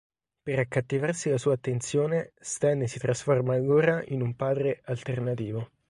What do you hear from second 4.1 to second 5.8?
un padre "alternativo".